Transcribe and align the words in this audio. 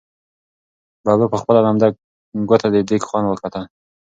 ببو 1.05 1.25
په 1.31 1.37
خپله 1.41 1.59
لمده 1.65 1.87
ګوته 2.49 2.67
د 2.73 2.75
دېګ 2.87 3.01
خوند 3.07 3.25
وکتل. 3.27 3.63